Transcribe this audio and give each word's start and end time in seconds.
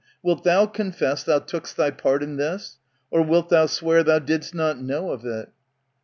Wilt 0.23 0.43
thou 0.43 0.65
confess 0.65 1.23
thou 1.23 1.37
took'st 1.37 1.75
thy 1.77 1.91
part 1.91 2.23
in 2.23 2.37
this, 2.37 2.79
Or 3.11 3.21
wilt 3.21 3.49
thou 3.49 3.67
swear 3.67 4.01
thou 4.01 4.17
did'st 4.17 4.55
not 4.55 4.81
know 4.81 5.11
of 5.11 5.27
it? 5.27 5.49